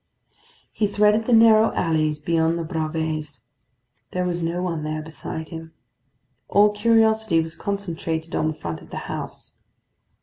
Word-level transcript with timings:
He 0.71 0.87
threaded 0.87 1.25
the 1.25 1.31
narrow 1.33 1.71
alleys 1.75 2.17
behind 2.17 2.57
the 2.57 2.63
Bravées. 2.63 3.41
There 4.09 4.25
was 4.25 4.41
no 4.41 4.63
one 4.63 4.81
there 4.81 5.03
beside 5.03 5.49
him. 5.49 5.73
All 6.47 6.71
curiosity 6.71 7.39
was 7.39 7.55
concentrated 7.55 8.33
on 8.33 8.47
the 8.47 8.55
front 8.55 8.81
of 8.81 8.89
the 8.89 8.97
house. 9.05 9.51